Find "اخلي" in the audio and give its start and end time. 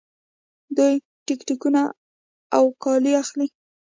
3.23-3.47